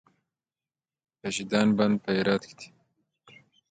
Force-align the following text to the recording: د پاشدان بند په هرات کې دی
د 1.13 1.13
پاشدان 1.19 1.67
بند 1.77 1.95
په 2.03 2.09
هرات 2.17 2.41
کې 2.47 2.53
دی 2.59 2.67